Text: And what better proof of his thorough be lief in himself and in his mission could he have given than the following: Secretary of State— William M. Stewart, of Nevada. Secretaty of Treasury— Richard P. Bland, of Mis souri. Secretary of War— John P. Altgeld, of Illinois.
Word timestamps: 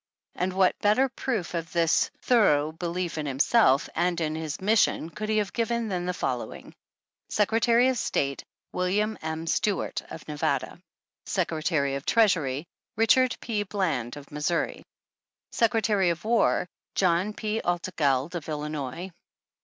And 0.33 0.53
what 0.53 0.79
better 0.79 1.09
proof 1.09 1.53
of 1.53 1.71
his 1.71 2.09
thorough 2.23 2.71
be 2.71 2.87
lief 2.87 3.19
in 3.19 3.27
himself 3.27 3.87
and 3.93 4.19
in 4.19 4.33
his 4.33 4.59
mission 4.59 5.11
could 5.11 5.29
he 5.29 5.37
have 5.37 5.53
given 5.53 5.89
than 5.89 6.07
the 6.07 6.11
following: 6.15 6.73
Secretary 7.29 7.87
of 7.87 7.99
State— 7.99 8.43
William 8.73 9.15
M. 9.21 9.45
Stewart, 9.45 10.01
of 10.09 10.27
Nevada. 10.27 10.81
Secretaty 11.27 11.95
of 11.95 12.03
Treasury— 12.07 12.65
Richard 12.97 13.37
P. 13.41 13.61
Bland, 13.61 14.17
of 14.17 14.31
Mis 14.31 14.49
souri. 14.49 14.81
Secretary 15.51 16.09
of 16.09 16.25
War— 16.25 16.67
John 17.01 17.31
P. 17.35 17.61
Altgeld, 17.63 18.33
of 18.33 18.49
Illinois. 18.49 19.11